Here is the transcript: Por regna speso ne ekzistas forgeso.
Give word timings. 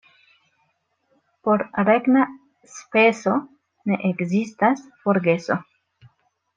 Por 1.47 1.61
regna 1.89 2.23
speso 2.79 3.37
ne 3.91 4.01
ekzistas 4.13 4.83
forgeso. 5.05 5.61